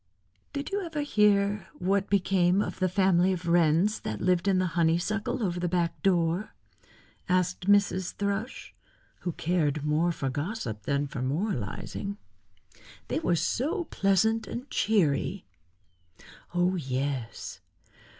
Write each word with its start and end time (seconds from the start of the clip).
"Did 0.51 0.71
you 0.71 0.83
ever 0.83 1.01
hear 1.01 1.67
what 1.77 2.09
became 2.09 2.59
of 2.59 2.79
the 2.79 2.89
family 2.89 3.31
of 3.33 3.47
Wrens 3.47 3.99
that 3.99 4.19
lived 4.19 4.47
in 4.47 4.57
the 4.57 4.65
honeysuckle 4.73 5.43
over 5.43 5.59
the 5.59 5.67
back 5.69 6.01
door?" 6.01 6.55
asked 7.29 7.67
Mrs. 7.69 8.15
Thrush, 8.15 8.73
who 9.19 9.31
cared 9.33 9.85
more 9.85 10.11
for 10.11 10.31
gossip 10.31 10.87
than 10.87 11.07
moralizing. 11.13 12.17
"They 13.09 13.19
were 13.19 13.35
so 13.35 13.83
pleasant 13.91 14.47
and 14.47 14.67
cheery." 14.71 15.45
"Oh, 16.51 16.73
yes. 16.77 17.59